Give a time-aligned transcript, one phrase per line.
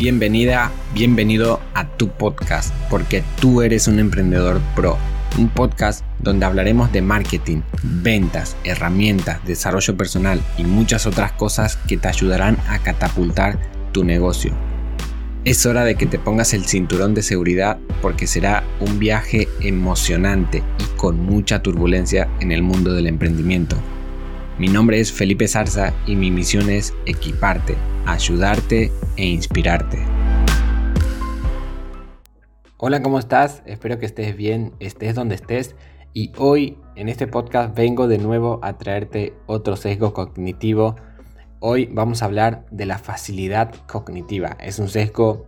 [0.00, 4.96] Bienvenida, bienvenido a tu podcast, porque tú eres un emprendedor pro.
[5.36, 11.98] Un podcast donde hablaremos de marketing, ventas, herramientas, desarrollo personal y muchas otras cosas que
[11.98, 13.58] te ayudarán a catapultar
[13.92, 14.52] tu negocio.
[15.44, 20.62] Es hora de que te pongas el cinturón de seguridad porque será un viaje emocionante
[20.78, 23.76] y con mucha turbulencia en el mundo del emprendimiento.
[24.60, 29.98] Mi nombre es Felipe Zarza y mi misión es equiparte, ayudarte e inspirarte.
[32.76, 33.62] Hola, ¿cómo estás?
[33.64, 35.76] Espero que estés bien, estés donde estés.
[36.12, 40.94] Y hoy en este podcast vengo de nuevo a traerte otro sesgo cognitivo.
[41.60, 44.58] Hoy vamos a hablar de la facilidad cognitiva.
[44.60, 45.46] Es un sesgo,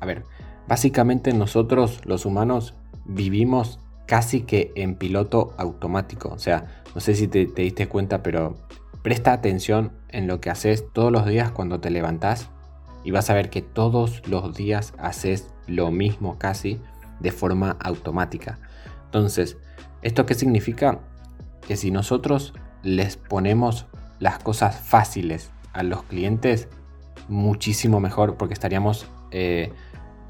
[0.00, 0.24] a ver,
[0.66, 2.74] básicamente nosotros los humanos
[3.04, 6.30] vivimos casi que en piloto automático.
[6.30, 8.56] O sea, no sé si te, diste cuenta, pero
[9.02, 12.50] presta atención en lo que haces todos los días cuando te levantas
[13.04, 16.80] y vas a ver que todos los días haces lo mismo casi
[17.20, 18.58] de forma automática.
[19.06, 19.56] Entonces,
[20.02, 21.00] ¿esto qué significa?
[21.66, 23.86] Que si nosotros les ponemos
[24.18, 26.68] las cosas fáciles a los clientes,
[27.28, 29.72] muchísimo mejor porque estaríamos eh,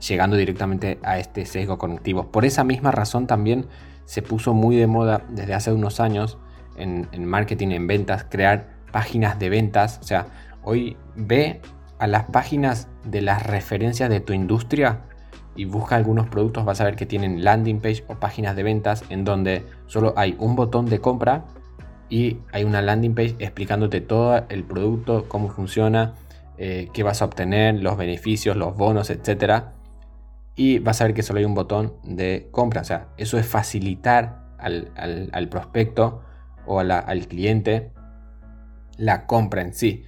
[0.06, 2.30] llegando directamente a este sesgo cognitivo.
[2.30, 3.66] Por esa misma razón también
[4.04, 6.38] se puso muy de moda desde hace unos años
[6.76, 9.98] en, marketing, en ventas, crear páginas de ventas.
[10.00, 10.26] O sea,
[10.62, 11.60] hoy ve
[11.98, 15.00] a las páginas de las referencias de tu industria
[15.56, 19.04] y busca algunos productos, vas a ver que tienen landing page o páginas de ventas
[19.10, 21.44] en donde solo hay un botón de compra
[22.08, 26.14] y hay una landing page explicándote todo el producto, cómo funciona,
[26.56, 29.72] eh, qué vas a obtener, los beneficios, los bonos, etcétera
[30.60, 32.82] y vas a ver que solo hay un botón de compra.
[32.82, 36.20] O sea, eso es facilitar al, prospecto
[36.70, 37.90] o al cliente
[38.96, 40.04] la compra en sí.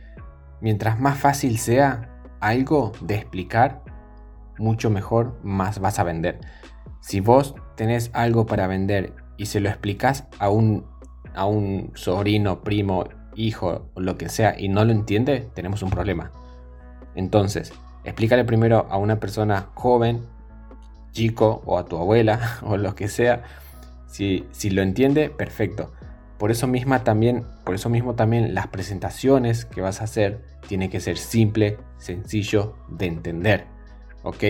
[0.61, 2.09] Mientras más fácil sea
[2.41, 3.83] algo de explicar,
[4.59, 6.39] mucho mejor más vas a vender.
[7.01, 10.87] Si vos tenés algo para vender y se lo explicas a un,
[11.35, 16.31] a un sobrino, primo, hijo lo que sea y no lo entiende, tenemos un problema.
[17.17, 17.73] Entonces,
[18.05, 20.27] explícale primero a una persona joven
[21.11, 23.43] chico o a tu abuela o lo que sea.
[24.07, 25.91] Si, si lo entiende, perfecto.
[26.43, 30.91] Por eso, misma también, por eso mismo también las presentaciones que vas a hacer tiene
[30.91, 33.67] que ser simple, sencillo de entender.
[34.25, 34.43] ¿Ok?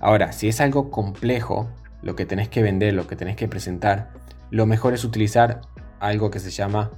[0.00, 1.70] Ahora, si es algo complejo,
[2.02, 4.10] lo que tenés que vender, lo que tenés que presentar,
[4.50, 5.62] lo mejor es utilizar
[5.98, 6.90] algo que se llama,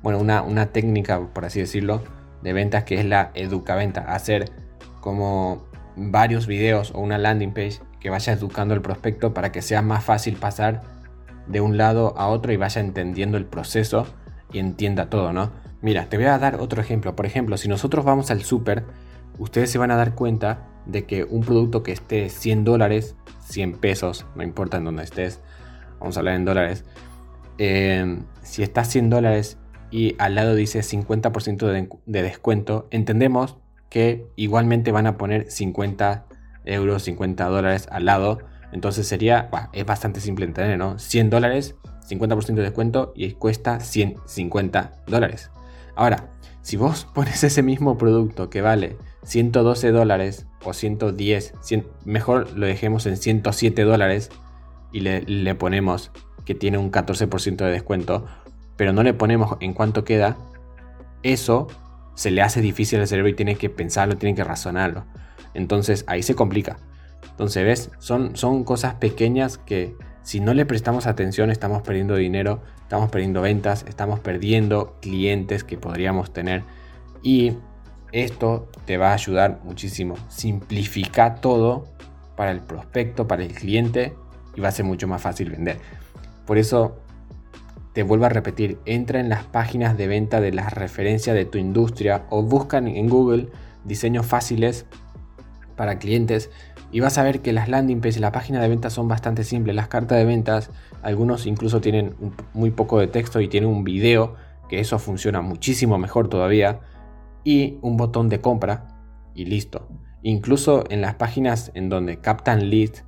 [0.00, 2.00] bueno, una, una técnica, por así decirlo,
[2.40, 4.02] de ventas que es la educaventa.
[4.02, 4.52] Hacer
[5.00, 5.66] como
[5.96, 10.04] varios videos o una landing page que vaya educando al prospecto para que sea más
[10.04, 10.82] fácil pasar
[11.48, 14.06] de un lado a otro y vaya entendiendo el proceso
[14.52, 15.50] y entienda todo, ¿no?
[15.80, 17.14] Mira, te voy a dar otro ejemplo.
[17.14, 18.84] Por ejemplo, si nosotros vamos al súper,
[19.38, 23.14] ustedes se van a dar cuenta de que un producto que esté 100 dólares,
[23.46, 25.40] 100 pesos, no importa en dónde estés,
[26.00, 26.84] vamos a hablar en dólares,
[27.58, 29.58] eh, si está 100 dólares
[29.90, 33.56] y al lado dice 50% de, de descuento, entendemos
[33.90, 36.26] que igualmente van a poner 50
[36.64, 38.38] euros, 50 dólares al lado.
[38.72, 40.98] Entonces sería, es bastante simple entender, ¿no?
[40.98, 41.76] 100 dólares,
[42.08, 45.50] 50% de descuento y cuesta 150 dólares.
[45.96, 46.30] Ahora,
[46.62, 51.54] si vos pones ese mismo producto que vale 112 dólares o 110,
[52.04, 54.30] mejor lo dejemos en 107 dólares
[54.92, 56.10] y le, le ponemos
[56.44, 58.26] que tiene un 14% de descuento,
[58.76, 60.38] pero no le ponemos en cuánto queda,
[61.22, 61.66] eso
[62.14, 65.04] se le hace difícil al cerebro y tiene que pensarlo, tiene que razonarlo.
[65.54, 66.78] Entonces ahí se complica.
[67.38, 67.90] Entonces, ¿ves?
[68.00, 73.42] Son, son cosas pequeñas que si no le prestamos atención estamos perdiendo dinero, estamos perdiendo
[73.42, 76.64] ventas, estamos perdiendo clientes que podríamos tener.
[77.22, 77.52] Y
[78.10, 80.16] esto te va a ayudar muchísimo.
[80.26, 81.84] Simplifica todo
[82.36, 84.16] para el prospecto, para el cliente
[84.56, 85.78] y va a ser mucho más fácil vender.
[86.44, 86.98] Por eso
[87.92, 91.58] te vuelvo a repetir, entra en las páginas de venta de las referencias de tu
[91.58, 93.48] industria o buscan en Google
[93.84, 94.86] diseños fáciles
[95.78, 96.50] para clientes
[96.90, 99.44] y vas a ver que las landing pages y la página de ventas son bastante
[99.44, 99.76] simples.
[99.76, 100.70] Las cartas de ventas,
[101.02, 102.14] algunos incluso tienen
[102.54, 104.34] muy poco de texto y tienen un video,
[104.68, 106.80] que eso funciona muchísimo mejor todavía,
[107.44, 108.88] y un botón de compra
[109.34, 109.88] y listo.
[110.22, 113.04] Incluso en las páginas en donde captan leads,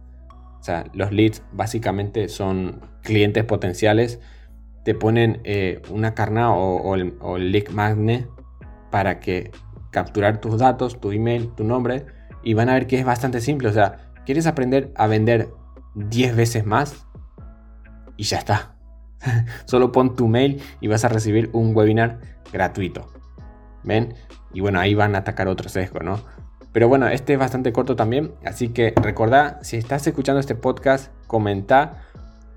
[0.61, 4.21] o sea, los leads básicamente son clientes potenciales,
[4.85, 8.29] te ponen eh, una carna o, el, o el lead magnet
[8.91, 9.50] para que
[9.91, 13.69] capturar tus datos, tu email, tu nombre y van a ver que es bastante simple.
[13.69, 15.50] O sea, ¿quieres aprender a vender
[15.94, 17.06] 10 veces más?
[18.16, 18.76] Y ya está.
[19.64, 22.20] Solo pon tu mail y vas a recibir un webinar
[22.52, 23.12] gratuito.
[23.82, 24.14] ¿Ven?
[24.52, 26.20] Y bueno, ahí van a atacar otro sesgo, ¿no?
[26.72, 31.12] Pero bueno, este es bastante corto también, así que recordá, si estás escuchando este podcast,
[31.26, 32.04] comenta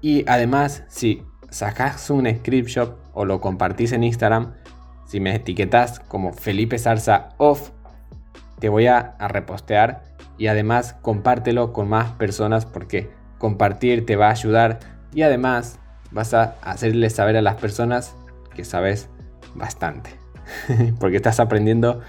[0.02, 4.54] y además si sacas un screenshot o lo compartís en Instagram,
[5.08, 7.72] si me etiquetas como Felipe Zarza Off,
[8.64, 10.04] te voy a, repostear
[10.38, 14.80] y además compártelo con más personas porque compartir te va a ayudar
[15.14, 15.80] y además
[16.12, 18.16] vas a hacerle saber a las personas
[18.56, 19.10] que sabes
[19.54, 20.12] bastante.
[21.02, 22.00] porque estás aprendiendo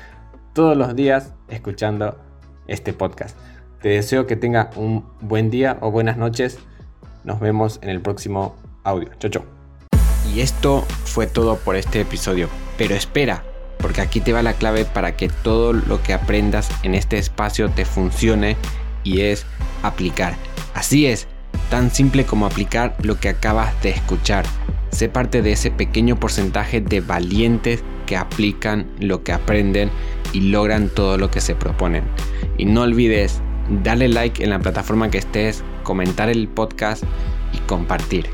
[0.52, 2.20] todos los días escuchando
[2.68, 3.36] este podcast.
[3.82, 6.60] Te deseo que tenga un buen día o buenas noches.
[7.24, 8.54] Nos vemos en el próximo
[8.84, 9.10] audio.
[9.18, 9.42] Chau, chau.
[10.32, 12.48] Y esto fue todo por este episodio.
[12.78, 13.42] Pero espera,
[13.78, 17.70] porque aquí te va la clave para que todo lo que aprendas en este espacio
[17.70, 18.56] te funcione
[19.02, 19.46] y es
[19.82, 20.34] aplicar.
[20.74, 21.26] Así es,
[21.70, 24.44] tan simple como aplicar lo que acabas de escuchar.
[24.90, 29.90] Sé parte de ese pequeño porcentaje de valientes que aplican lo que aprenden
[30.32, 32.04] y logran todo lo que se proponen.
[32.58, 33.40] Y no olvides
[33.82, 37.02] darle like en la plataforma que estés, comentar el podcast
[37.52, 38.28] y compartir.